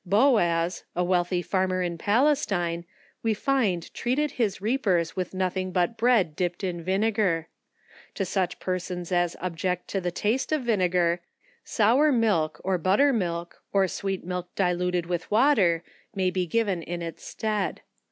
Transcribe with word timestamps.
Boaz, 0.03 0.83
a 0.95 1.03
wealthy 1.03 1.43
farmer 1.43 1.83
in 1.83 1.95
Palestine, 1.95 2.83
we 3.21 3.35
find 3.35 3.93
treated 3.93 4.31
his 4.31 4.59
reapers 4.59 5.15
with 5.15 5.31
nothing 5.35 5.71
but 5.71 5.95
bread 5.95 6.35
dip 6.35 6.53
ped 6.55 6.63
in 6.63 6.81
vinegar. 6.83 7.47
To 8.15 8.25
such 8.25 8.57
persons 8.59 9.11
as 9.11 9.35
object 9.39 9.87
to 9.89 10.01
the 10.01 10.09
taste 10.09 10.51
of 10.51 10.63
vinegar, 10.63 11.21
sour 11.63 12.11
milk, 12.11 12.59
or 12.63 12.79
buttermilk, 12.79 13.61
or 13.71 13.87
sweet 13.87 14.25
milk 14.25 14.49
diluted 14.55 15.05
with 15.05 15.29
water, 15.29 15.83
may 16.15 16.31
be 16.31 16.47
given 16.47 16.81
in 16.81 17.03
its 17.03 17.23
stead. 17.23 17.81